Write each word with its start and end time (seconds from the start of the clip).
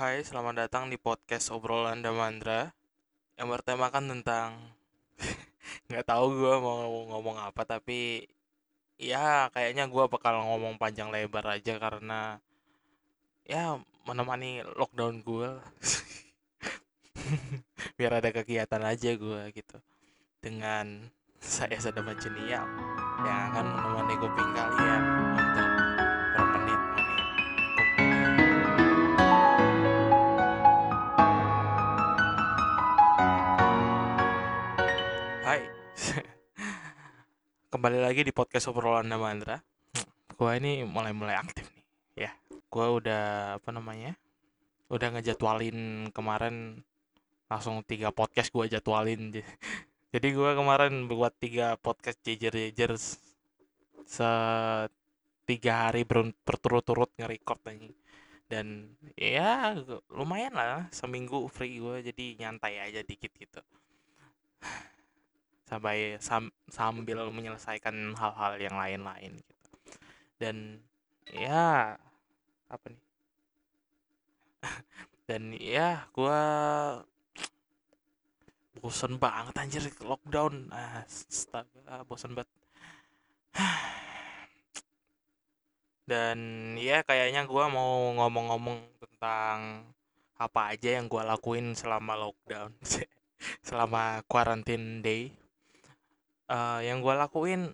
Hai, 0.00 0.24
selamat 0.24 0.64
datang 0.64 0.88
di 0.88 0.96
podcast 0.96 1.52
obrolan 1.52 2.00
Damandra 2.00 2.72
yang 3.36 3.52
bertemakan 3.52 4.08
tentang 4.08 4.56
nggak 5.92 6.08
tahu 6.08 6.40
gue 6.40 6.56
mau 6.56 7.04
ngomong 7.12 7.36
apa 7.36 7.68
tapi 7.68 8.24
ya 8.96 9.52
kayaknya 9.52 9.92
gue 9.92 10.04
bakal 10.08 10.40
ngomong 10.40 10.80
panjang 10.80 11.12
lebar 11.12 11.44
aja 11.52 11.76
karena 11.76 12.40
ya 13.44 13.76
menemani 14.08 14.64
lockdown 14.72 15.20
gue 15.20 15.60
biar 18.00 18.24
ada 18.24 18.32
kegiatan 18.32 18.80
aja 18.80 19.12
gue 19.12 19.52
gitu 19.52 19.84
dengan 20.40 21.12
saya 21.44 21.76
Sadam 21.76 22.08
Jenial 22.16 22.64
yang 23.20 23.52
akan 23.52 23.66
menemani 23.68 24.16
kuping 24.16 24.50
kalian 24.56 25.19
kembali 37.80 37.96
lagi 37.96 38.28
di 38.28 38.32
podcast 38.36 38.68
obrolan 38.68 39.08
Damandra. 39.08 39.56
Gua 40.36 40.52
ini 40.52 40.84
mulai-mulai 40.84 41.32
aktif 41.32 41.64
nih, 41.72 41.84
ya. 42.28 42.30
Gua 42.68 43.00
udah 43.00 43.56
apa 43.56 43.72
namanya? 43.72 44.20
Udah 44.92 45.08
ngejadwalin 45.16 46.12
kemarin 46.12 46.84
langsung 47.48 47.80
tiga 47.88 48.12
podcast 48.12 48.52
gua 48.52 48.68
jadwalin. 48.68 49.32
Jadi 50.12 50.28
gua 50.36 50.52
kemarin 50.52 51.08
buat 51.08 51.32
tiga 51.40 51.80
podcast 51.80 52.20
jejer-jejer 52.20 53.00
se 54.04 54.30
tiga 55.48 55.88
hari 55.88 56.04
berturut-turut 56.44 57.08
nge-record 57.16 57.64
anjing. 57.64 57.96
Dan 58.44 58.92
ya 59.16 59.72
lumayan 60.12 60.52
lah 60.52 60.84
seminggu 60.92 61.48
free 61.48 61.80
gue 61.80 62.12
jadi 62.12 62.44
nyantai 62.44 62.76
aja 62.76 63.00
dikit 63.00 63.32
gitu 63.40 63.64
sampai 65.70 66.18
sam- 66.18 66.50
sambil 66.66 67.30
menyelesaikan 67.30 68.18
hal-hal 68.18 68.58
yang 68.58 68.74
lain-lain 68.74 69.38
gitu. 69.38 69.54
Dan 70.34 70.82
ya 71.30 71.94
apa 72.66 72.86
nih? 72.90 73.02
Dan 75.30 75.54
ya 75.54 76.10
gua 76.10 76.42
bosen 78.82 79.14
banget 79.22 79.54
anjir 79.54 79.86
lockdown. 80.02 80.74
Astaga, 80.74 82.02
bosen 82.02 82.34
banget. 82.34 82.50
Dan 86.10 86.38
ya 86.82 87.06
kayaknya 87.06 87.46
gua 87.46 87.70
mau 87.70 88.10
ngomong-ngomong 88.18 88.90
tentang 88.98 89.86
apa 90.34 90.74
aja 90.74 90.98
yang 90.98 91.06
gua 91.06 91.22
lakuin 91.22 91.78
selama 91.78 92.18
lockdown. 92.18 92.74
selama 93.68 94.26
quarantine 94.26 94.98
day 94.98 95.39
eh, 96.50 96.80
yang 96.90 96.98
gue 97.00 97.14
lakuin 97.14 97.70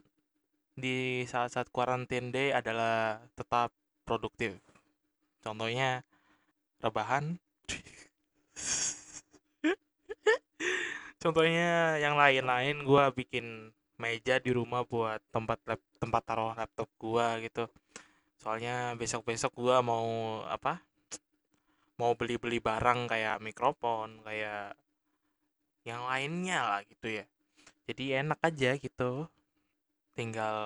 di 0.76 1.24
saat-saat 1.24 1.72
quarantine 1.72 2.28
day 2.28 2.52
adalah 2.52 3.24
tetap 3.32 3.72
produktif. 4.04 4.60
Contohnya 5.40 6.04
rebahan. 6.84 7.40
Contohnya 11.22 11.96
yang 11.98 12.14
lain-lain 12.20 12.84
gue 12.84 13.04
bikin 13.16 13.72
meja 13.96 14.36
di 14.36 14.52
rumah 14.52 14.84
buat 14.84 15.18
tempat 15.32 15.58
lap, 15.64 15.80
tempat 15.96 16.22
taruh 16.28 16.52
laptop 16.52 16.88
gue 17.00 17.26
gitu. 17.48 17.64
Soalnya 18.36 18.92
besok-besok 19.00 19.56
gue 19.56 19.76
mau 19.80 20.06
apa? 20.44 20.84
Mau 21.96 22.12
beli-beli 22.12 22.60
barang 22.60 23.08
kayak 23.08 23.40
mikrofon, 23.40 24.20
kayak 24.20 24.76
yang 25.88 26.04
lainnya 26.04 26.60
lah 26.60 26.80
gitu 26.84 27.22
ya 27.22 27.26
jadi 27.88 28.04
enak 28.22 28.38
aja 28.48 28.70
gitu. 28.84 29.26
Tinggal 30.16 30.56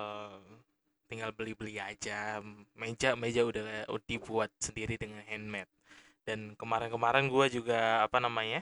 tinggal 1.09 1.31
beli-beli 1.37 1.77
aja. 1.77 2.39
Meja 2.81 3.09
meja 3.19 3.41
udah 3.45 3.85
dibuat 4.09 4.49
sendiri 4.61 4.95
dengan 5.01 5.21
handmade. 5.27 5.71
Dan 6.27 6.55
kemarin-kemarin 6.59 7.27
gua 7.33 7.47
juga 7.51 8.05
apa 8.05 8.17
namanya 8.23 8.61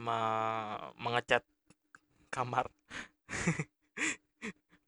me- 0.00 0.92
mengecat 1.00 1.42
kamar 2.34 2.66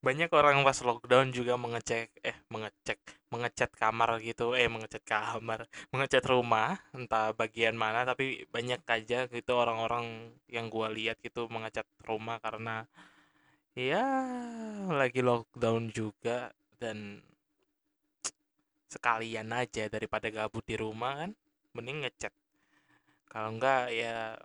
banyak 0.04 0.31
orang 0.37 0.60
pas 0.60 0.78
lockdown 0.84 1.32
juga 1.32 1.56
mengecek 1.56 2.12
eh 2.20 2.37
mengecek 2.53 3.00
mengecat 3.32 3.70
kamar 3.72 4.20
gitu 4.20 4.53
eh 4.53 4.69
mengecat 4.69 5.03
kamar 5.03 5.65
mengecat 5.92 6.25
rumah 6.28 6.76
entah 6.92 7.32
bagian 7.32 7.75
mana 7.75 8.04
tapi 8.04 8.44
banyak 8.53 8.84
aja 8.84 9.26
gitu 9.32 9.53
orang-orang 9.56 10.37
yang 10.53 10.69
gua 10.69 10.92
lihat 10.92 11.16
gitu 11.25 11.48
mengecat 11.48 11.88
rumah 12.04 12.37
karena 12.44 12.84
ya 13.72 14.04
lagi 14.92 15.25
lockdown 15.25 15.91
juga 15.91 16.53
dan 16.76 17.25
sekalian 18.92 19.50
aja 19.50 19.91
daripada 19.91 20.31
gabut 20.31 20.62
di 20.62 20.78
rumah 20.78 21.26
kan 21.26 21.31
mending 21.75 22.06
ngecat. 22.06 22.31
Kalau 23.26 23.50
enggak 23.50 23.91
ya 23.91 24.38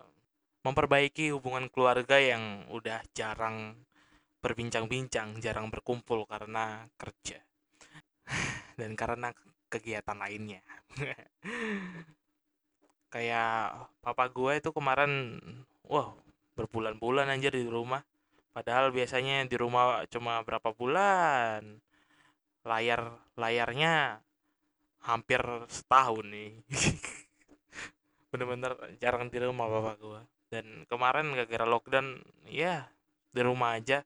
memperbaiki 0.66 1.30
hubungan 1.30 1.70
keluarga 1.70 2.18
yang 2.18 2.66
udah 2.74 3.00
jarang 3.14 3.78
berbincang-bincang, 4.40 5.38
jarang 5.44 5.68
berkumpul 5.68 6.24
karena 6.24 6.88
kerja 6.96 7.38
dan 8.80 8.96
karena 8.96 9.32
kegiatan 9.70 10.18
lainnya. 10.18 10.60
Kayak 13.14 13.90
papa 14.02 14.30
gue 14.30 14.52
itu 14.58 14.70
kemarin, 14.70 15.38
wah 15.86 16.14
berbulan-bulan 16.54 17.30
anjir 17.30 17.54
di 17.54 17.66
rumah. 17.66 18.02
Padahal 18.50 18.90
biasanya 18.90 19.46
di 19.46 19.56
rumah 19.58 20.04
cuma 20.10 20.42
berapa 20.42 20.74
bulan. 20.74 21.78
Layar 22.66 23.16
layarnya 23.38 24.20
hampir 25.06 25.40
setahun 25.70 26.26
nih. 26.26 26.52
Bener-bener 28.30 28.78
jarang 29.02 29.30
di 29.30 29.38
rumah 29.42 29.66
bapak 29.66 29.96
gue. 29.98 30.20
Dan 30.50 30.66
kemarin 30.90 31.30
gara-gara 31.34 31.66
lockdown, 31.66 32.20
ya 32.50 32.90
di 33.30 33.40
rumah 33.42 33.78
aja. 33.78 34.02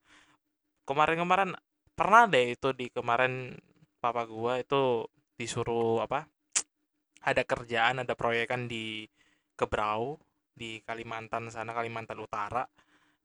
Kemarin-kemarin 0.84 1.56
pernah 1.96 2.28
deh 2.28 2.52
itu 2.52 2.76
di 2.76 2.92
kemarin 2.92 3.56
papa 4.02 4.28
gua 4.28 4.60
itu 4.60 5.08
disuruh 5.40 6.04
apa 6.04 6.28
ada 7.28 7.42
kerjaan 7.42 8.04
ada 8.04 8.12
proyekan 8.12 8.68
di 8.68 9.08
Kebrau 9.56 10.20
di 10.52 10.84
Kalimantan 10.84 11.48
sana 11.48 11.72
Kalimantan 11.72 12.20
Utara. 12.20 12.68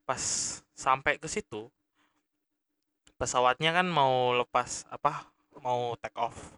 Pas 0.08 0.22
sampai 0.72 1.20
ke 1.20 1.28
situ 1.28 1.68
pesawatnya 3.20 3.76
kan 3.76 3.84
mau 3.84 4.32
lepas 4.32 4.88
apa 4.88 5.28
mau 5.60 5.92
take 6.00 6.16
off. 6.16 6.56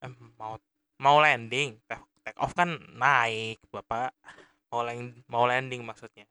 Eh, 0.00 0.08
mau 0.40 0.56
mau 0.96 1.20
landing. 1.20 1.76
Take, 1.84 2.38
off 2.40 2.56
kan 2.56 2.80
naik 2.96 3.60
bapak. 3.68 4.16
Mau 4.72 4.80
land, 4.84 5.20
mau 5.28 5.44
landing 5.44 5.84
maksudnya. 5.84 6.24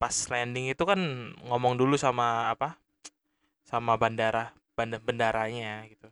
Pas 0.00 0.16
landing 0.32 0.72
itu 0.72 0.84
kan 0.88 1.00
ngomong 1.44 1.76
dulu 1.76 2.00
sama 2.00 2.48
apa 2.48 2.80
sama 3.64 3.96
bandara 3.96 4.52
bandar 4.74 5.00
bendaranya 5.00 5.86
gitu. 5.86 6.10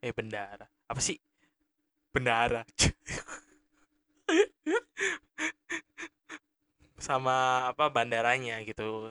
Eh 0.00 0.14
bendara. 0.14 0.66
Apa 0.86 1.00
sih? 1.02 1.18
Bendara. 2.14 2.62
Sama 6.96 7.68
apa 7.70 7.90
bandaranya 7.92 8.62
gitu. 8.64 9.10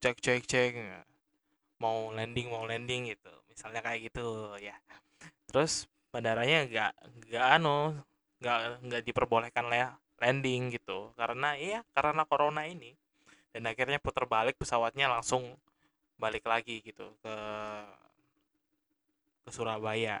Cek 0.00 0.18
cek 0.20 0.42
cek 0.48 0.72
mau 1.80 2.12
landing 2.12 2.48
mau 2.52 2.64
landing 2.68 3.12
gitu. 3.14 3.32
Misalnya 3.48 3.80
kayak 3.84 4.12
gitu 4.12 4.56
ya. 4.60 4.76
Terus 5.48 5.86
bandaranya 6.10 6.66
nggak 6.66 6.92
nggak 7.30 7.46
anu 7.60 7.94
nggak 8.40 8.58
nggak 8.88 9.02
diperbolehkan 9.06 9.68
lah 9.68 9.96
landing 10.20 10.72
gitu. 10.74 11.12
Karena 11.16 11.56
iya 11.56 11.84
karena 11.94 12.24
corona 12.28 12.66
ini. 12.66 12.96
Dan 13.50 13.66
akhirnya 13.66 13.98
putar 13.98 14.26
balik 14.30 14.56
pesawatnya 14.60 15.10
langsung 15.10 15.58
balik 16.20 16.44
lagi 16.44 16.84
gitu 16.84 17.16
ke 17.24 17.36
ke 19.44 19.50
Surabaya 19.50 20.20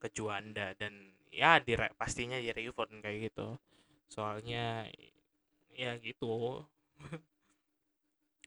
ke 0.00 0.08
Juanda 0.14 0.72
dan 0.78 1.12
ya 1.34 1.60
di 1.60 1.76
pastinya 1.98 2.38
di 2.40 2.50
refund 2.54 3.02
kayak 3.04 3.32
gitu. 3.32 3.58
Soalnya 4.08 4.86
ya 5.74 5.98
gitu. 6.00 6.64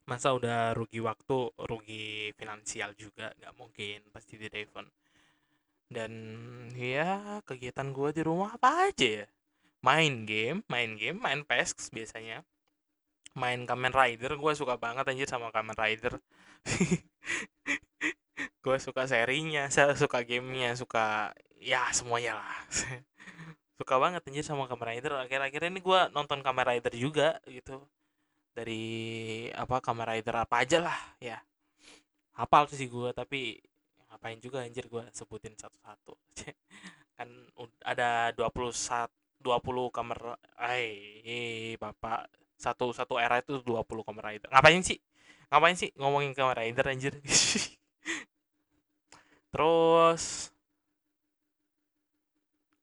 Masa 0.09 0.33
udah 0.33 0.73
rugi 0.73 0.97
waktu 1.05 1.53
rugi 1.53 2.33
finansial 2.33 2.97
juga 2.97 3.29
nggak 3.37 3.53
mungkin 3.59 3.99
pasti 4.09 4.41
di 4.41 4.49
refund. 4.49 4.89
Dan 5.89 6.13
ya 6.77 7.41
kegiatan 7.45 7.93
gue 7.93 8.09
di 8.13 8.21
rumah 8.25 8.57
apa 8.57 8.89
aja 8.89 9.25
ya? 9.25 9.27
Main 9.85 10.25
game 10.25 10.65
main 10.65 10.97
game 10.97 11.17
main 11.21 11.41
PES 11.45 11.93
biasanya. 11.93 12.41
Main 13.37 13.69
Kamen 13.69 13.93
Rider 13.93 14.33
gue 14.35 14.53
suka 14.57 14.75
banget 14.81 15.05
anjir 15.05 15.29
sama 15.29 15.53
Kamen 15.53 15.77
Rider 15.77 16.17
gue 18.63 18.77
suka 18.77 19.07
serinya 19.07 19.71
saya 19.71 19.95
suka 19.95 20.21
gamenya 20.21 20.75
suka 20.75 21.31
ya 21.59 21.87
semuanya 21.91 22.39
lah. 22.39 22.55
Suka 23.79 23.95
banget 23.95 24.27
anjir 24.27 24.43
sama 24.43 24.67
Kamen 24.67 24.91
Rider 24.91 25.15
akhir-akhir 25.23 25.71
ini 25.71 25.79
gue 25.79 25.99
nonton 26.11 26.43
Kamen 26.43 26.67
Rider 26.67 26.91
juga 26.99 27.39
gitu. 27.47 27.79
Dari 28.51 29.47
apa 29.55 29.79
Kamen 29.79 30.03
Rider 30.03 30.35
apa 30.35 30.67
aja 30.67 30.83
lah 30.83 30.99
ya. 31.23 31.39
Hafal 32.35 32.67
sih 32.67 32.91
gue 32.91 33.15
tapi 33.15 33.55
ngapain 34.11 34.35
juga 34.43 34.67
anjir 34.67 34.83
gue 34.91 35.03
sebutin 35.15 35.55
satu-satu. 35.55 36.11
Kan 37.15 37.31
ada 37.87 38.35
21 38.35 39.07
20 39.39 39.95
Kamen 39.95 40.19
eh 40.67 41.79
bapak 41.79 42.27
satu 42.59 42.91
satu 42.91 43.15
era 43.15 43.39
itu 43.39 43.63
20 43.63 43.79
Kamen 44.03 44.23
Rider 44.27 44.51
ngapain 44.51 44.83
sih 44.83 44.99
ngapain 45.49 45.77
sih 45.77 45.89
ngomongin 45.97 46.37
Kamen 46.37 46.55
Rider 46.57 46.85
anjir? 46.85 47.13
Terus 49.53 50.53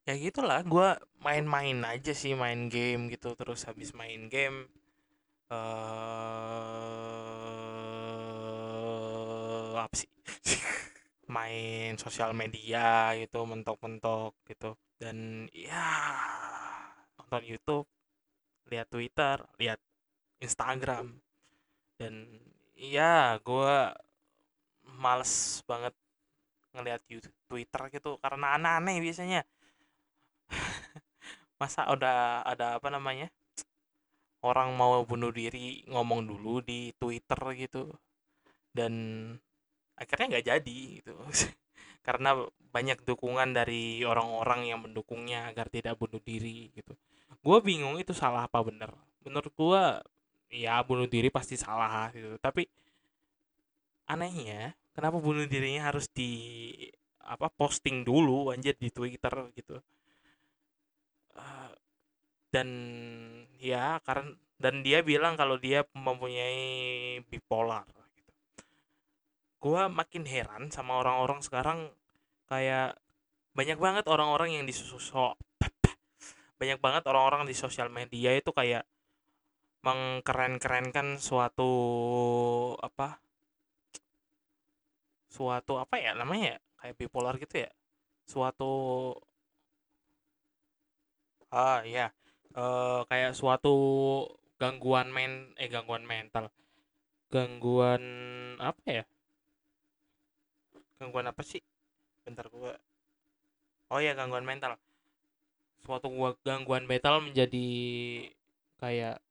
ya 0.07 0.15
gitulah 0.15 0.63
gue 0.63 0.89
main-main 1.23 1.83
aja 1.87 2.13
sih 2.15 2.35
main 2.35 2.67
game 2.67 3.07
gitu. 3.15 3.35
Terus 3.39 3.67
habis 3.71 3.95
main 3.95 4.27
game 4.27 4.67
uh, 5.51 6.27
apa 9.79 9.95
sih? 9.95 10.11
Main 11.27 11.99
sosial 11.99 12.31
media 12.39 13.11
gitu 13.19 13.43
mentok-mentok 13.47 14.39
gitu. 14.47 14.79
Dan 14.99 15.51
ya 15.51 15.91
nonton 17.19 17.43
YouTube 17.47 17.87
lihat 18.71 18.87
Twitter 18.91 19.43
lihat 19.59 19.83
Instagram. 20.39 21.19
Dan 21.99 22.15
ya 22.77 23.41
gue 23.41 23.75
males 25.01 25.65
banget 25.65 25.97
ngelihat 26.77 27.01
Twitter 27.49 27.83
gitu 27.89 28.21
karena 28.21 28.57
aneh-aneh 28.61 29.01
biasanya. 29.01 29.41
Masa 31.61 31.89
udah 31.89 32.45
ada 32.45 32.77
apa 32.77 32.93
namanya? 32.93 33.33
Orang 34.45 34.77
mau 34.77 35.01
bunuh 35.09 35.33
diri 35.33 35.83
ngomong 35.89 36.29
dulu 36.29 36.61
di 36.61 36.93
Twitter 37.01 37.41
gitu. 37.57 37.89
Dan 38.71 38.93
akhirnya 39.97 40.37
nggak 40.37 40.47
jadi 40.47 40.79
gitu. 41.01 41.17
Karena 42.07 42.37
banyak 42.71 43.03
dukungan 43.03 43.57
dari 43.57 44.05
orang-orang 44.05 44.69
yang 44.69 44.85
mendukungnya 44.85 45.49
agar 45.49 45.73
tidak 45.73 45.97
bunuh 45.97 46.21
diri 46.21 46.71
gitu. 46.77 46.93
Gue 47.41 47.59
bingung 47.65 47.97
itu 47.97 48.13
salah 48.13 48.47
apa 48.47 48.61
bener. 48.63 48.93
Menurut 49.25 49.51
gue 49.57 49.83
ya 50.57 50.81
bunuh 50.81 51.05
diri 51.05 51.29
pasti 51.29 51.61
salah 51.61 52.09
gitu 52.17 52.41
tapi 52.41 52.65
anehnya 54.09 54.73
kenapa 54.97 55.21
bunuh 55.21 55.45
dirinya 55.45 55.93
harus 55.93 56.09
di 56.09 56.33
apa 57.27 57.53
posting 57.53 58.07
dulu 58.07 58.55
anjir 58.55 58.79
di 58.81 58.89
Twitter 58.89 59.35
gitu 59.53 59.77
dan 62.57 62.69
ya 63.61 64.01
karena 64.01 64.33
dan 64.57 64.81
dia 64.81 65.05
bilang 65.05 65.37
kalau 65.37 65.61
dia 65.61 65.85
mempunyai 65.93 67.21
bipolar 67.29 67.85
gitu. 68.17 68.33
Gua 69.61 69.93
makin 69.93 70.25
heran 70.25 70.73
sama 70.73 70.97
orang-orang 70.97 71.45
sekarang 71.45 71.93
kayak 72.49 72.97
banyak 73.53 73.77
banget 73.77 74.05
orang-orang 74.09 74.57
yang 74.57 74.65
di 74.65 74.73
banyak 76.61 76.79
banget 76.81 77.05
orang-orang 77.05 77.45
di 77.45 77.53
sosial 77.53 77.93
media 77.93 78.33
itu 78.33 78.49
kayak 78.57 78.89
mengkeren-kerenkan 79.87 81.23
suatu 81.23 81.71
apa 82.83 83.23
suatu 85.31 85.79
apa 85.79 85.95
ya 86.03 86.11
namanya 86.19 86.57
ya 86.57 86.59
kayak 86.83 86.97
bipolar 86.99 87.35
gitu 87.39 87.55
ya 87.65 87.71
suatu 88.27 88.73
ah 91.55 91.87
ya 91.87 92.11
uh, 92.59 93.07
kayak 93.07 93.33
suatu 93.39 93.75
gangguan 94.59 95.09
men 95.15 95.55
eh 95.61 95.69
gangguan 95.71 96.03
mental 96.03 96.51
gangguan 97.31 98.03
apa 98.59 98.83
ya 98.89 99.05
gangguan 100.97 101.29
apa 101.29 101.43
sih? 101.45 101.61
Bentar 102.25 102.49
gua 102.49 102.73
oh 103.93 104.01
ya 104.03 104.17
gangguan 104.19 104.43
mental 104.49 104.75
suatu 105.85 106.11
gua 106.11 106.35
gangguan 106.43 106.89
mental 106.91 107.23
menjadi 107.23 107.69
kayak 108.83 109.23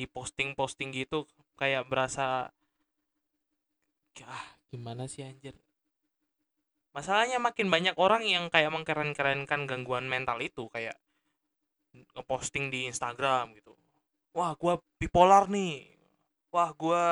di 0.00 0.08
posting 0.08 0.56
posting 0.56 0.96
gitu 0.96 1.28
kayak 1.60 1.84
berasa 1.84 2.48
ah 4.24 4.46
gimana 4.72 5.04
sih 5.04 5.28
anjir? 5.28 5.52
Masalahnya 6.96 7.36
makin 7.36 7.68
banyak 7.68 7.94
orang 8.00 8.24
yang 8.24 8.48
kayak 8.48 8.72
mengkeren-kerenkan 8.72 9.68
gangguan 9.68 10.08
mental 10.08 10.40
itu 10.40 10.72
kayak 10.72 10.96
ngeposting 12.16 12.72
di 12.72 12.88
Instagram 12.88 13.52
gitu. 13.60 13.76
Wah 14.32 14.56
gue 14.56 14.80
bipolar 14.96 15.46
nih. 15.52 15.92
Wah 16.48 16.72
gue 16.72 17.04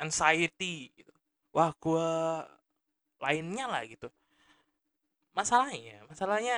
anxiety 0.00 0.90
gitu. 0.96 1.12
Wah 1.52 1.76
gue 1.76 2.08
lainnya 3.20 3.68
lah 3.68 3.84
gitu. 3.84 4.08
Masalahnya 5.36 6.02
masalahnya 6.08 6.56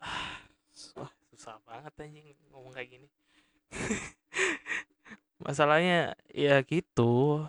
ah, 0.00 0.38
wah 0.96 1.12
susah 1.32 1.56
banget 1.66 1.92
anjing 1.98 2.26
ngomong 2.54 2.72
kayak 2.72 2.88
gini 2.94 3.06
masalahnya 5.44 6.14
ya 6.30 6.60
gitu. 6.66 7.44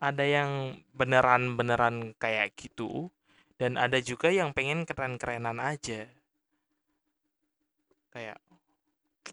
Ada 0.00 0.24
yang 0.24 0.80
beneran-beneran 0.96 2.16
kayak 2.16 2.56
gitu 2.56 3.12
dan 3.60 3.76
ada 3.76 4.00
juga 4.00 4.32
yang 4.32 4.56
pengen 4.56 4.88
keren-kerenan 4.88 5.60
aja. 5.60 6.08
Kayak 8.08 8.40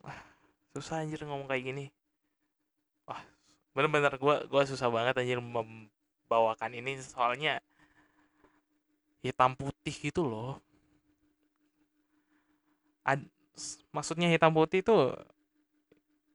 ah, 0.03 0.19
susah 0.75 1.07
anjir 1.07 1.23
ngomong 1.23 1.47
kayak 1.47 1.63
gini. 1.63 1.85
Wah 3.07 3.23
bener-bener 3.71 4.19
gue 4.19 4.35
gua 4.51 4.63
susah 4.67 4.91
banget 4.91 5.15
anjir 5.23 5.39
membawakan 5.39 6.75
ini. 6.75 6.99
Soalnya 6.99 7.63
hitam 9.23 9.55
putih 9.55 9.95
gitu 9.95 10.27
loh. 10.27 10.59
Ad, 13.07 13.23
maksudnya 13.95 14.27
hitam 14.27 14.51
putih 14.51 14.83
itu 14.83 15.15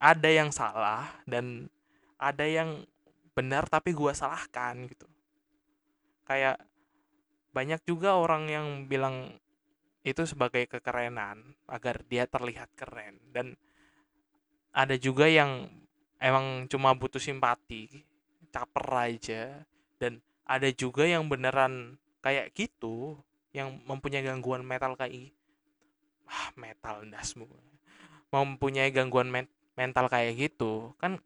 ada 0.03 0.27
yang 0.27 0.51
salah 0.51 1.07
dan 1.31 1.71
ada 2.19 2.43
yang 2.43 2.83
benar 3.39 3.71
tapi 3.71 3.95
gue 3.95 4.11
salahkan 4.11 4.91
gitu. 4.91 5.07
Kayak 6.27 6.59
banyak 7.55 7.79
juga 7.87 8.19
orang 8.19 8.51
yang 8.51 8.67
bilang 8.91 9.39
itu 10.03 10.27
sebagai 10.27 10.67
kekerenan 10.67 11.55
agar 11.71 12.03
dia 12.11 12.27
terlihat 12.27 12.75
keren. 12.75 13.23
Dan 13.31 13.55
ada 14.75 14.99
juga 14.99 15.31
yang 15.31 15.71
emang 16.19 16.67
cuma 16.67 16.99
butuh 16.99 17.23
simpati 17.23 18.03
caper 18.51 18.87
aja. 19.07 19.63
Dan 20.03 20.19
ada 20.43 20.67
juga 20.75 21.07
yang 21.07 21.31
beneran 21.31 21.95
kayak 22.27 22.51
gitu 22.59 23.23
yang 23.55 23.79
mempunyai 23.87 24.27
gangguan 24.27 24.67
metal 24.67 24.99
kayak 24.99 25.31
ah 26.25 26.49
metal 26.57 27.05
dasmu 27.05 27.45
mempunyai 28.33 28.89
gangguan 28.89 29.29
men 29.29 29.45
mental 29.79 30.07
kayak 30.13 30.37
gitu 30.37 30.93
kan 31.01 31.17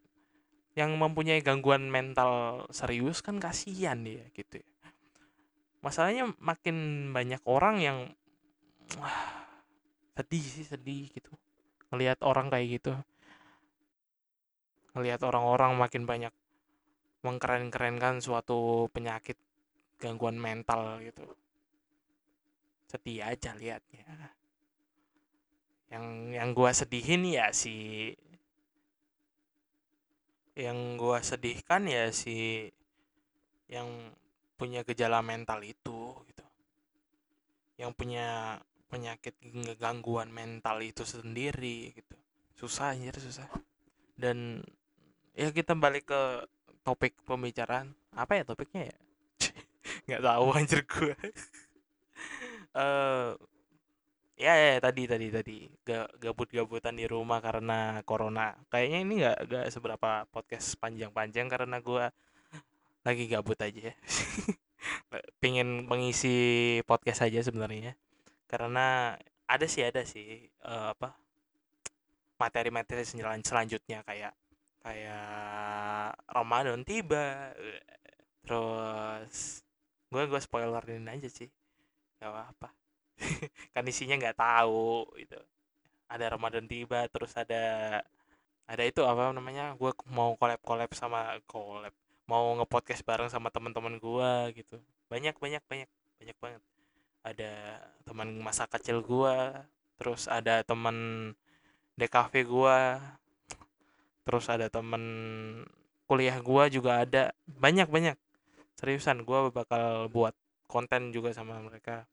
yang 0.76 0.92
mempunyai 1.00 1.40
gangguan 1.40 1.88
mental 1.88 2.62
serius 2.68 3.24
kan 3.24 3.40
kasihan 3.40 3.96
dia 4.04 4.28
gitu 4.36 4.60
ya. 4.60 4.68
Masalahnya 5.80 6.34
makin 6.36 7.08
banyak 7.16 7.40
orang 7.48 7.76
yang 7.80 7.98
sedih 10.12 10.44
sih 10.44 10.66
sedih 10.68 11.08
gitu. 11.16 11.32
Ngelihat 11.88 12.20
orang 12.20 12.52
kayak 12.52 12.80
gitu. 12.80 12.92
Ngelihat 14.92 15.24
orang-orang 15.24 15.76
makin 15.80 16.04
banyak 16.04 16.34
mengkeren-kerenkan 17.24 18.20
suatu 18.20 18.92
penyakit 18.92 19.40
gangguan 19.96 20.36
mental 20.36 21.00
gitu. 21.00 21.24
Sedih 22.84 23.24
aja 23.24 23.56
liatnya. 23.56 24.04
Yang 25.88 26.04
yang 26.36 26.50
gua 26.52 26.70
sedihin 26.76 27.24
ya 27.24 27.48
si 27.56 28.12
yang 30.56 30.96
gua 30.96 31.20
sedihkan 31.20 31.84
ya 31.84 32.08
si 32.10 32.66
yang 33.68 34.16
punya 34.56 34.82
gejala 34.82 35.20
mental 35.20 35.60
itu 35.60 36.16
gitu. 36.24 36.44
Yang 37.76 37.92
punya 37.92 38.58
penyakit 38.88 39.36
gangguan 39.76 40.32
mental 40.32 40.80
itu 40.80 41.04
sendiri 41.04 41.92
gitu. 41.92 42.16
Susah 42.56 42.96
anjir 42.96 43.12
susah. 43.20 43.44
Dan 44.16 44.64
ya 45.36 45.52
kita 45.52 45.76
balik 45.76 46.08
ke 46.08 46.22
topik 46.80 47.12
pembicaraan. 47.28 47.92
Apa 48.16 48.40
ya 48.40 48.48
topiknya 48.48 48.88
ya? 48.88 48.98
Nggak 50.08 50.22
tahu 50.24 50.46
anjir 50.56 50.80
gue 50.88 51.16
uh, 52.80 53.36
ya, 54.36 54.52
ya 54.52 54.78
tadi 54.78 55.08
tadi 55.08 55.26
tadi. 55.32 55.56
Gabut-gabutan 56.20 56.94
di 56.96 57.08
rumah 57.08 57.40
karena 57.40 58.00
corona. 58.04 58.52
Kayaknya 58.68 58.98
ini 59.02 59.14
nggak 59.24 59.38
nggak 59.48 59.66
seberapa 59.72 60.10
podcast 60.28 60.76
panjang-panjang 60.76 61.48
karena 61.48 61.80
gue 61.80 62.04
lagi 63.06 63.24
gabut 63.30 63.54
aja 63.62 63.94
pingin 65.42 65.86
mengisi 65.88 66.36
podcast 66.84 67.24
saja 67.24 67.40
sebenarnya. 67.40 67.96
Karena 68.46 69.16
ada 69.48 69.66
sih 69.66 69.82
ada 69.82 70.02
sih 70.04 70.46
uh, 70.68 70.92
apa 70.92 71.16
materi-materi 72.36 73.02
selanjutnya. 73.42 74.04
Kayak 74.04 74.36
kayak 74.84 76.12
Ramadan 76.28 76.84
tiba. 76.84 77.56
Terus 78.44 79.64
gue 80.12 80.22
gue 80.28 80.40
spoilerin 80.44 81.08
aja 81.08 81.28
sih. 81.32 81.48
Gak 82.20 82.32
apa 82.32 82.42
apa 82.52 82.85
kan 83.74 83.84
isinya 83.88 84.16
nggak 84.20 84.38
tahu 84.38 85.08
itu 85.20 85.38
ada 86.06 86.26
Ramadan 86.30 86.68
tiba 86.68 87.08
terus 87.10 87.34
ada 87.34 87.98
ada 88.66 88.82
itu 88.82 89.02
apa 89.06 89.30
namanya 89.30 89.74
gue 89.78 89.90
mau 90.10 90.34
collab 90.38 90.60
collab 90.62 90.90
sama 90.94 91.38
collab 91.46 91.94
mau 92.26 92.58
ngepodcast 92.58 93.06
bareng 93.06 93.30
sama 93.30 93.48
teman-teman 93.54 94.02
gue 94.02 94.30
gitu. 94.62 94.76
Banyak 95.06 95.38
banyak 95.38 95.62
banyak 95.70 95.90
banyak 96.18 96.36
banget. 96.42 96.62
Ada 97.22 97.52
teman 98.06 98.28
masa 98.42 98.66
kecil 98.66 99.02
gue 99.02 99.36
terus 99.96 100.26
ada 100.26 100.60
teman 100.66 101.32
DKV 101.96 102.32
gue 102.44 102.78
terus 104.26 104.46
ada 104.50 104.66
teman 104.66 105.02
kuliah 106.10 106.36
gue 106.42 106.64
juga 106.74 107.06
ada. 107.06 107.30
Banyak 107.46 107.86
banyak. 107.86 108.18
Seriusan 108.76 109.22
gue 109.22 109.38
bakal 109.54 110.10
buat 110.10 110.34
konten 110.66 111.14
juga 111.14 111.30
sama 111.30 111.62
mereka 111.62 112.04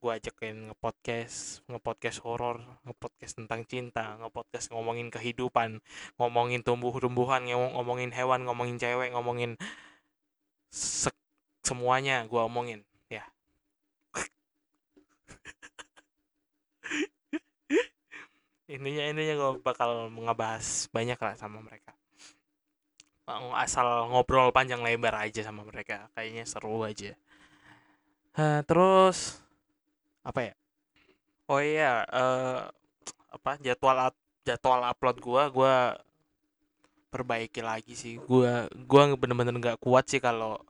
gue 0.00 0.12
ajakin 0.16 0.72
ngepodcast 0.72 1.60
ngepodcast 1.68 2.24
horor 2.24 2.64
ngepodcast 2.88 3.36
tentang 3.36 3.68
cinta 3.68 4.16
ngepodcast 4.16 4.72
ngomongin 4.72 5.12
kehidupan 5.12 5.84
ngomongin 6.16 6.64
tumbuh-tumbuhan 6.64 7.44
ngomongin 7.44 8.08
hewan 8.16 8.48
ngomongin 8.48 8.80
cewek 8.80 9.12
ngomongin 9.12 9.60
se 10.72 11.12
semuanya 11.60 12.24
gue 12.26 12.40
omongin 12.40 12.80
ya. 13.06 13.22
Intinya 18.74 19.06
intinya 19.06 19.34
gue 19.38 19.62
bakal 19.62 20.10
ngebahas 20.10 20.90
banyak 20.90 21.14
lah 21.20 21.38
sama 21.38 21.62
mereka. 21.62 21.94
Asal 23.54 24.10
ngobrol 24.10 24.50
panjang 24.50 24.82
lebar 24.82 25.14
aja 25.14 25.46
sama 25.46 25.62
mereka 25.62 26.10
kayaknya 26.18 26.42
seru 26.48 26.82
aja. 26.82 27.14
Uh, 28.34 28.66
terus 28.66 29.38
apa 30.20 30.40
ya? 30.52 30.54
Oh 31.50 31.58
iya 31.58 32.06
uh, 32.06 32.68
apa 33.30 33.58
jadwal 33.58 34.14
jadwal 34.46 34.80
upload 34.86 35.16
gua 35.18 35.42
gua 35.50 35.74
perbaiki 37.10 37.60
lagi 37.64 37.94
sih. 37.98 38.14
Gua 38.22 38.70
gua 38.86 39.16
bener-bener 39.18 39.54
nggak 39.58 39.80
kuat 39.82 40.06
sih 40.06 40.22
kalau 40.22 40.60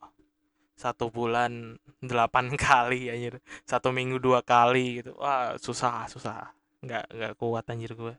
satu 0.79 1.13
bulan 1.13 1.77
delapan 2.11 2.57
kali 2.57 3.13
anjir. 3.13 3.43
Satu 3.69 3.93
minggu 3.93 4.17
dua 4.17 4.41
kali 4.41 5.05
gitu. 5.05 5.13
Wah 5.21 5.57
susah 5.61 6.09
susah. 6.09 6.55
Nggak 6.81 7.05
nggak 7.13 7.33
kuat 7.37 7.65
anjir 7.69 7.93
gue 7.93 8.15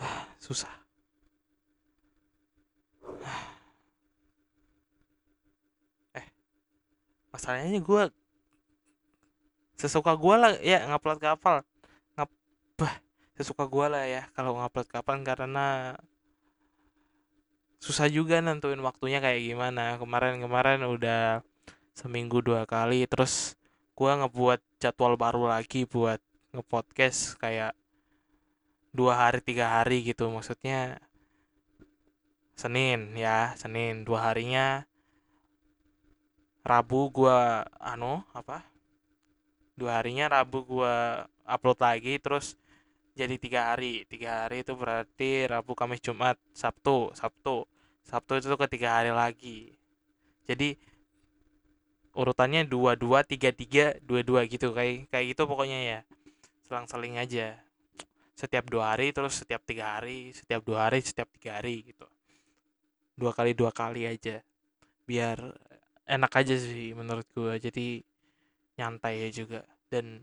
susah. 0.46 0.72
Eh 6.16 6.26
masalahnya 7.34 7.82
gue 7.82 8.02
sesuka 9.84 10.16
gue 10.16 10.34
lah 10.40 10.56
ya 10.64 10.88
ngupload 10.88 11.20
kapal 11.20 11.60
ngap 12.16 12.32
sesuka 13.36 13.68
gue 13.68 13.86
lah 13.92 14.08
ya 14.08 14.22
kalau 14.32 14.56
ngupload 14.56 14.88
kapal 14.88 15.20
karena 15.20 15.92
susah 17.84 18.08
juga 18.08 18.40
nentuin 18.40 18.80
waktunya 18.80 19.20
kayak 19.20 19.44
gimana. 19.44 20.00
Kemarin-kemarin 20.00 20.88
udah 20.88 21.44
seminggu 21.92 22.40
dua 22.40 22.64
kali 22.64 23.04
terus 23.04 23.60
gue 23.92 24.08
ngebuat 24.08 24.64
jadwal 24.80 25.20
baru 25.20 25.52
lagi 25.52 25.84
buat 25.84 26.18
ngepodcast 26.56 27.36
kayak 27.36 27.76
dua 28.96 29.28
hari 29.28 29.44
tiga 29.44 29.68
hari 29.68 30.00
gitu. 30.00 30.32
Maksudnya 30.32 30.96
Senin 32.56 33.12
ya 33.20 33.52
Senin. 33.60 34.08
Dua 34.08 34.32
harinya 34.32 34.88
Rabu 36.64 37.12
gua 37.12 37.68
anu 37.76 38.24
apa 38.32 38.64
dua 39.74 40.00
harinya 40.00 40.30
Rabu 40.30 40.62
gua 40.66 41.26
upload 41.44 41.78
lagi 41.82 42.16
terus 42.22 42.54
jadi 43.14 43.38
tiga 43.38 43.60
hari. 43.74 44.02
Tiga 44.10 44.46
hari 44.46 44.66
itu 44.66 44.74
berarti 44.74 45.46
Rabu 45.46 45.72
Kamis 45.78 46.02
Jumat 46.02 46.38
Sabtu 46.50 47.14
Sabtu. 47.14 47.66
Sabtu 48.02 48.32
itu 48.42 48.56
ketiga 48.58 48.98
hari 48.98 49.14
lagi. 49.14 49.74
Jadi 50.44 50.76
urutannya 52.14 52.66
dua 52.66 52.94
dua 52.94 53.26
tiga 53.26 53.50
tiga 53.50 53.98
dua 54.02 54.22
dua 54.22 54.46
gitu 54.46 54.70
kayak 54.74 55.10
kayak 55.10 55.26
gitu 55.34 55.42
pokoknya 55.46 55.78
ya. 55.82 55.98
Selang-seling 56.66 57.18
aja. 57.18 57.58
Setiap 58.34 58.66
dua 58.66 58.94
hari 58.94 59.14
terus 59.14 59.38
setiap 59.42 59.62
tiga 59.62 59.98
hari 59.98 60.34
setiap 60.34 60.62
dua 60.66 60.90
hari 60.90 60.98
setiap 61.02 61.30
tiga 61.38 61.62
hari 61.62 61.86
gitu. 61.86 62.06
Dua 63.14 63.30
kali 63.30 63.54
dua 63.54 63.70
kali 63.70 64.10
aja. 64.10 64.42
Biar 65.06 65.38
enak 66.04 66.32
aja 66.34 66.54
sih 66.58 66.92
menurut 66.92 67.24
gue 67.32 67.56
jadi 67.70 68.04
nyantai 68.78 69.30
juga. 69.30 69.62
Dan 69.88 70.22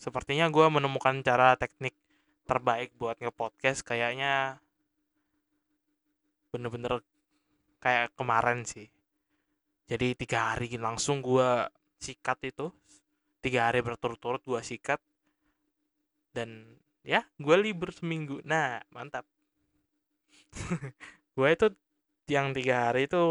sepertinya 0.00 0.48
gue 0.48 0.66
menemukan 0.68 1.20
cara 1.22 1.54
teknik 1.54 1.94
terbaik 2.42 2.90
buat 2.98 3.16
nge-podcast 3.22 3.86
kayaknya 3.86 4.58
bener-bener 6.52 7.00
kayak 7.80 8.12
kemarin 8.18 8.66
sih. 8.66 8.90
Jadi 9.88 10.14
tiga 10.14 10.54
hari 10.54 10.72
langsung 10.78 11.20
gue 11.24 11.66
sikat 11.98 12.38
itu. 12.48 12.70
Tiga 13.42 13.68
hari 13.70 13.82
berturut-turut 13.82 14.42
gue 14.44 14.60
sikat. 14.62 15.00
Dan 16.32 16.78
ya 17.02 17.26
gue 17.36 17.56
libur 17.58 17.90
seminggu. 17.90 18.40
Nah 18.46 18.80
mantap. 18.94 19.26
Gue 21.32 21.48
itu 21.48 21.72
yang 22.28 22.52
tiga 22.52 22.92
hari 22.92 23.08
itu 23.08 23.24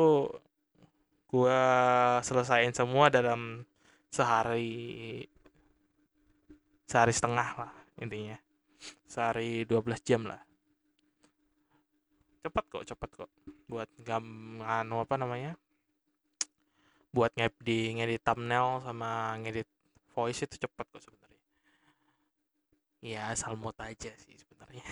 gue 1.29 1.61
selesaiin 2.25 2.73
semua 2.73 3.13
dalam 3.13 3.61
sehari 4.11 5.23
sehari 6.83 7.13
setengah 7.15 7.49
lah 7.55 7.73
intinya. 8.03 8.35
Sehari 9.07 9.63
12 9.63 10.03
jam 10.03 10.27
lah. 10.27 10.41
Cepat 12.43 12.65
kok 12.67 12.83
cepat 12.83 13.09
kok. 13.23 13.29
Buat 13.71 13.87
gam 14.03 14.25
anu 14.59 14.99
apa 14.99 15.15
namanya? 15.15 15.55
Buat 17.15 17.31
ngedit 17.39 17.95
ngedit 17.95 18.21
thumbnail 18.23 18.83
sama 18.83 19.39
ngedit 19.39 19.67
voice 20.11 20.43
itu 20.43 20.67
cepat 20.67 20.85
kok 20.91 21.01
sebenarnya. 21.07 21.41
Ya 22.99 23.21
asal 23.31 23.55
mood 23.55 23.77
aja 23.79 24.11
sih 24.19 24.35
sebenarnya. 24.35 24.83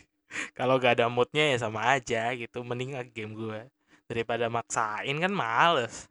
Kalau 0.58 0.78
gak 0.78 0.98
ada 0.98 1.06
moodnya 1.12 1.52
ya 1.52 1.58
sama 1.60 1.98
aja 1.98 2.32
gitu. 2.34 2.64
Mending 2.64 2.96
game 3.12 3.34
gue 3.36 3.60
daripada 4.08 4.48
maksain 4.48 5.16
kan 5.20 5.32
males. 5.34 6.08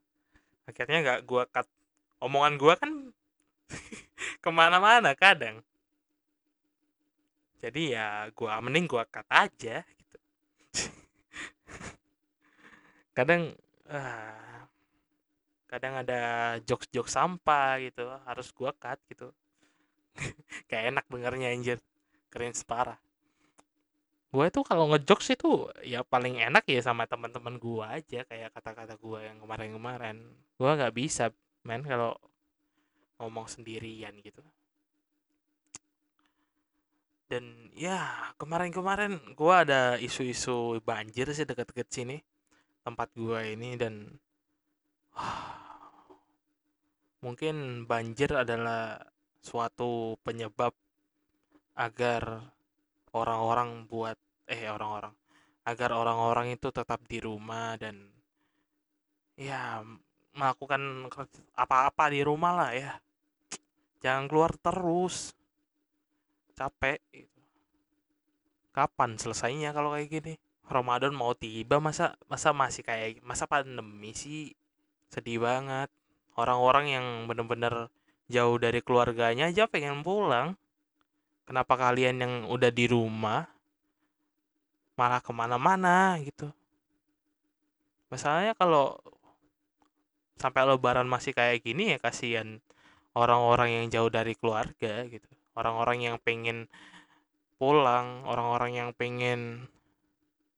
Akhirnya 0.68 1.00
gak 1.04 1.20
gue 1.28 1.44
cut 1.50 1.68
omongan 2.24 2.56
gue 2.56 2.74
kan 2.80 2.92
ke 4.44 4.50
mana-mana 4.50 5.12
kadang. 5.14 5.60
Jadi 7.60 7.96
ya 7.96 8.28
gue 8.32 8.52
mending 8.60 8.88
gue 8.88 9.04
cut 9.08 9.28
aja 9.32 9.84
gitu. 9.88 10.18
Kadang 13.18 13.56
uh, 13.88 14.62
kadang 15.72 16.04
ada 16.04 16.22
jokes-jokes 16.68 17.16
sampah 17.16 17.80
gitu. 17.80 18.04
Harus 18.28 18.52
gue 18.52 18.72
cut 18.76 19.00
gitu. 19.08 19.32
Kayak 20.70 20.86
enak 20.92 21.06
dengarnya 21.08 21.56
anjir. 21.56 21.80
Keren 22.28 22.52
separah 22.52 23.00
gue 24.34 24.50
tuh 24.50 24.66
kalau 24.66 24.90
ngejokes 24.90 25.38
itu 25.38 25.70
ya 25.86 26.02
paling 26.02 26.42
enak 26.42 26.66
ya 26.66 26.82
sama 26.82 27.06
teman-teman 27.06 27.62
gue 27.62 27.86
aja. 27.86 28.26
Kayak 28.26 28.50
kata-kata 28.58 28.98
gue 28.98 29.30
yang 29.30 29.38
kemarin-kemarin. 29.38 30.26
Gue 30.58 30.74
nggak 30.74 30.98
bisa 30.98 31.30
men 31.64 31.84
kalau 31.84 32.16
ngomong 33.20 33.48
sendirian 33.48 34.16
gitu. 34.20 34.44
Dan 37.32 37.72
ya 37.74 38.30
kemarin-kemarin 38.38 39.34
gue 39.34 39.54
ada 39.56 39.98
isu-isu 39.98 40.78
banjir 40.84 41.32
sih 41.34 41.48
deket-deket 41.48 41.88
sini 41.90 42.18
tempat 42.84 43.10
gue 43.16 43.40
ini 43.56 43.80
dan 43.80 44.12
mungkin 47.24 47.88
banjir 47.88 48.36
adalah 48.36 49.00
suatu 49.40 50.20
penyebab 50.22 50.76
agar 51.80 52.54
orang-orang 53.16 53.88
buat 53.88 54.20
eh 54.52 54.68
orang-orang 54.68 55.16
agar 55.64 55.90
orang-orang 55.96 56.60
itu 56.60 56.68
tetap 56.76 57.00
di 57.08 57.24
rumah 57.24 57.80
dan 57.80 58.12
ya 59.40 59.80
melakukan 60.34 61.10
apa-apa 61.54 62.10
di 62.10 62.22
rumah 62.26 62.54
lah 62.54 62.72
ya. 62.74 62.94
Jangan 64.04 64.26
keluar 64.28 64.52
terus. 64.60 65.32
Capek 66.54 67.02
gitu. 67.10 67.42
kapan 68.74 69.18
selesainya 69.18 69.74
kalau 69.74 69.94
kayak 69.94 70.10
gini? 70.10 70.34
Ramadan 70.70 71.14
mau 71.14 71.34
tiba 71.34 71.82
masa 71.82 72.14
masa 72.30 72.54
masih 72.54 72.86
kayak 72.86 73.22
masa 73.26 73.50
pandemi 73.50 74.14
sih? 74.14 74.54
Sedih 75.10 75.42
banget. 75.42 75.90
Orang-orang 76.34 76.86
yang 76.90 77.06
bener-bener 77.30 77.90
jauh 78.30 78.58
dari 78.58 78.82
keluarganya 78.82 79.50
aja 79.50 79.70
pengen 79.70 80.02
pulang. 80.02 80.58
Kenapa 81.44 81.76
kalian 81.76 82.22
yang 82.24 82.34
udah 82.50 82.72
di 82.72 82.86
rumah 82.88 83.46
malah 84.96 85.22
ke 85.22 85.32
mana-mana 85.34 86.18
gitu? 86.22 86.50
Masalahnya 88.14 88.54
kalau 88.54 89.02
sampai 90.44 90.68
lebaran 90.68 91.08
masih 91.08 91.32
kayak 91.32 91.64
gini 91.64 91.96
ya 91.96 91.98
kasihan 92.04 92.60
orang-orang 93.16 93.80
yang 93.80 93.86
jauh 93.88 94.12
dari 94.12 94.36
keluarga 94.36 95.08
gitu. 95.08 95.32
Orang-orang 95.56 96.04
yang 96.04 96.16
pengen 96.20 96.68
pulang 97.56 98.28
orang-orang 98.28 98.76
yang 98.76 98.90
pengen 98.92 99.72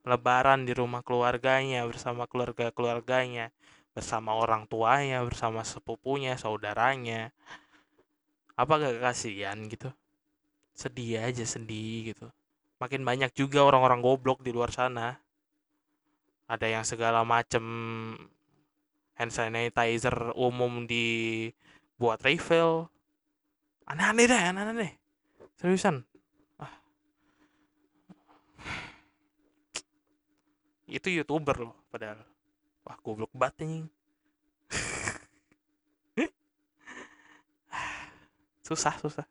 lebaran 0.01 0.65
di 0.65 0.73
rumah 0.73 1.05
keluarganya 1.05 1.85
bersama 1.85 2.25
keluarga-keluarganya 2.25 3.53
bersama 3.93 4.33
orang 4.33 4.65
tuanya 4.65 5.21
bersama 5.21 5.61
sepupunya 5.61 6.33
saudaranya. 6.33 7.29
Apa 8.57 8.81
gak 8.81 9.05
kasihan 9.05 9.59
gitu? 9.69 9.93
Sedih 10.73 11.21
aja 11.21 11.45
sedih 11.45 12.15
gitu. 12.15 12.27
Makin 12.81 13.05
banyak 13.05 13.31
juga 13.37 13.61
orang-orang 13.61 14.01
goblok 14.01 14.41
di 14.41 14.49
luar 14.49 14.73
sana. 14.73 15.21
Ada 16.49 16.67
yang 16.73 16.85
segala 16.87 17.21
macem 17.21 17.63
hand 19.15 19.31
sanitizer 19.31 20.35
umum 20.35 20.83
di 20.83 21.47
buat 21.95 22.19
refill. 22.19 22.91
Aneh-aneh 23.87 24.27
deh 24.27 24.41
aneh-aneh. 24.51 24.91
Seriusan. 25.55 26.03
Ah. 26.59 26.73
itu 30.85 31.09
youtuber 31.09 31.55
loh 31.55 31.75
padahal. 31.87 32.19
Wah 32.85 32.97
goblok 33.01 33.33
banget 33.33 33.65
nih 33.65 33.89
susah 38.67 38.93
susah. 39.01 39.25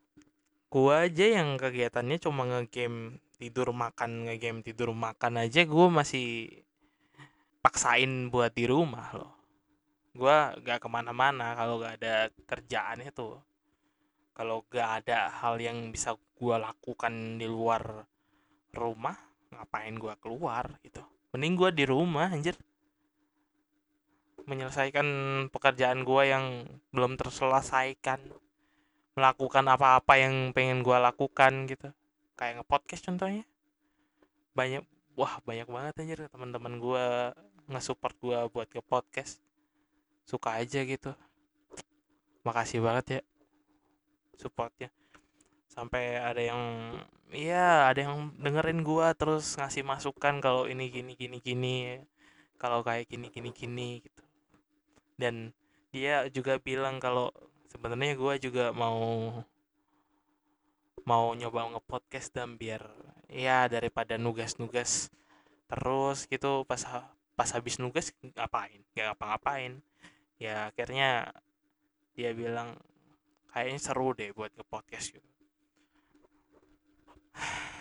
Gua 0.66 1.06
aja 1.06 1.22
yang 1.38 1.54
kegiatannya 1.54 2.18
cuma 2.18 2.42
ngegame 2.50 3.22
tidur 3.38 3.70
makan 3.70 4.26
ngegame 4.26 4.66
tidur 4.66 4.90
makan 4.90 5.38
aja. 5.38 5.62
Gua 5.68 5.86
masih 5.92 6.50
paksain 7.62 8.32
buat 8.32 8.50
di 8.52 8.66
rumah 8.66 9.14
loh 9.14 9.43
gua 10.14 10.54
gak 10.62 10.86
ke 10.86 10.88
mana-mana 10.88 11.58
kalau 11.58 11.82
gak 11.82 11.98
ada 12.00 12.30
kerjaan 12.46 13.02
itu. 13.02 13.34
Kalau 14.34 14.66
gak 14.66 15.04
ada 15.04 15.30
hal 15.30 15.58
yang 15.58 15.90
bisa 15.90 16.14
gua 16.38 16.58
lakukan 16.58 17.38
di 17.38 17.46
luar 17.50 18.06
rumah 18.74 19.14
ngapain 19.54 19.94
gua 19.98 20.14
keluar 20.18 20.78
gitu? 20.86 21.02
Mending 21.34 21.54
gua 21.58 21.70
di 21.74 21.84
rumah 21.86 22.30
anjir. 22.30 22.54
Menyelesaikan 24.44 25.08
pekerjaan 25.48 26.04
gue 26.04 26.22
yang 26.28 26.68
belum 26.92 27.16
terselesaikan. 27.16 28.20
Melakukan 29.16 29.64
apa-apa 29.64 30.20
yang 30.20 30.52
pengen 30.52 30.84
gue 30.84 30.92
lakukan 31.00 31.64
gitu. 31.64 31.88
Kayak 32.36 32.60
nge-podcast 32.60 33.08
contohnya. 33.08 33.48
Banyak 34.52 34.84
wah 35.14 35.38
banyak 35.46 35.70
banget 35.70 35.94
anjir 36.02 36.20
teman-teman 36.26 36.82
gue 36.82 37.06
nge-support 37.70 38.14
gue 38.18 38.38
buat 38.50 38.68
ke 38.68 38.82
podcast 38.82 39.43
suka 40.24 40.60
aja 40.60 40.80
gitu. 40.84 41.12
Makasih 42.44 42.80
banget 42.84 43.06
ya 43.08 43.22
supportnya. 44.36 44.90
Sampai 45.70 46.18
ada 46.18 46.42
yang 46.42 46.62
iya 47.34 47.90
ada 47.90 48.06
yang 48.06 48.30
dengerin 48.38 48.86
gue 48.86 49.06
terus 49.18 49.58
ngasih 49.58 49.82
masukan 49.82 50.38
kalau 50.38 50.70
ini 50.70 50.86
gini 50.92 51.18
gini 51.18 51.38
gini 51.42 51.98
kalau 52.60 52.84
kayak 52.86 53.10
gini 53.10 53.30
gini 53.30 53.50
gini 53.50 53.90
gitu. 54.02 54.22
Dan 55.18 55.54
dia 55.94 56.26
juga 56.30 56.58
bilang 56.58 56.98
kalau 56.98 57.30
sebenarnya 57.70 58.14
gue 58.18 58.34
juga 58.50 58.70
mau 58.74 59.30
mau 61.04 61.36
nyoba 61.36 61.68
nge-podcast 61.76 62.32
dan 62.32 62.56
biar 62.56 62.80
ya 63.28 63.68
daripada 63.68 64.16
nugas-nugas 64.16 65.10
terus 65.66 66.26
gitu. 66.30 66.62
Pas 66.68 66.82
pas 67.34 67.50
habis 67.50 67.82
nugas 67.82 68.14
ngapain? 68.22 68.78
Nggak 68.94 69.06
ngapa-ngapain 69.14 69.82
ya 70.44 70.68
akhirnya 70.68 71.32
dia 72.12 72.36
bilang 72.36 72.76
kayaknya 73.48 73.80
seru 73.80 74.12
deh 74.12 74.28
buat 74.36 74.52
nge-podcast 74.52 75.16
gitu. 75.16 75.30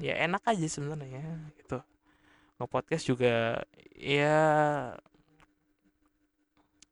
Ya 0.00 0.16
enak 0.16 0.40
aja 0.48 0.64
sebenarnya 0.64 1.52
gitu. 1.60 1.76
Nge-podcast 2.56 3.04
juga 3.04 3.60
ya 3.92 4.40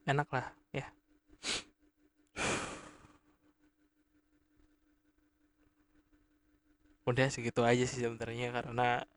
enak 0.05 0.29
lah 0.29 0.53
ya. 0.77 0.85
Udah 7.09 7.33
segitu 7.33 7.65
aja 7.65 7.89
sih 7.89 8.05
sebenarnya 8.05 8.53
karena 8.53 9.09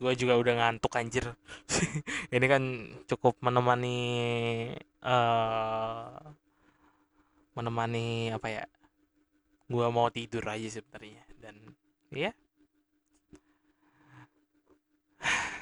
gue 0.00 0.12
juga 0.16 0.38
udah 0.38 0.54
ngantuk 0.60 0.96
anjir 0.96 1.34
ini 2.34 2.46
kan 2.46 2.62
cukup 3.10 3.36
menemani 3.42 3.98
uh, 5.02 6.20
menemani 7.56 8.30
apa 8.32 8.48
ya 8.48 8.64
gue 9.70 9.86
mau 9.92 10.10
tidur 10.10 10.42
aja 10.46 10.68
sebenarnya 10.80 11.22
dan 11.40 11.54
ya 12.12 12.32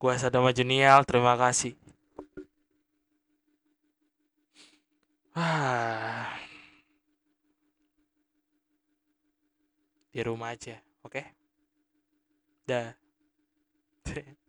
Gua 0.00 0.16
Sadama 0.16 0.48
Junial, 0.56 1.04
terima 1.04 1.36
kasih. 1.36 1.76
Ah. 5.36 6.39
Di 10.10 10.20
rumah 10.26 10.50
aja, 10.50 10.74
oke? 11.06 11.22
Okay? 11.22 11.26
Dah. 12.66 12.90